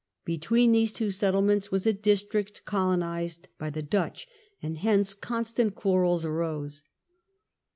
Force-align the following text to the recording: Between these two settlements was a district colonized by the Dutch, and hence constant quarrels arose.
Between 0.25 0.71
these 0.71 0.91
two 0.91 1.11
settlements 1.11 1.71
was 1.71 1.85
a 1.85 1.93
district 1.93 2.65
colonized 2.65 3.47
by 3.59 3.69
the 3.69 3.83
Dutch, 3.83 4.27
and 4.59 4.79
hence 4.79 5.13
constant 5.13 5.75
quarrels 5.75 6.25
arose. 6.25 6.81